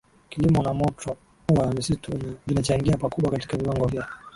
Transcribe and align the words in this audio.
kilimo 0.29 0.63
na 0.63 0.73
moto 0.73 1.17
wa 1.57 1.73
misitu 1.73 2.37
vinachangia 2.47 2.97
pakubwa 2.97 3.31
katika 3.31 3.57
viwango 3.57 3.87
vya 3.87 4.07